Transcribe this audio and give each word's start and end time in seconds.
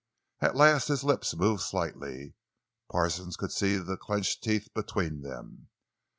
At 0.39 0.55
last 0.55 0.87
his 0.87 1.03
lips 1.03 1.35
moved 1.35 1.61
slightly; 1.61 2.33
Parsons 2.91 3.37
could 3.37 3.51
see 3.51 3.77
the 3.77 3.97
clenched 3.97 4.43
teeth 4.43 4.67
between 4.73 5.21
them. 5.21 5.69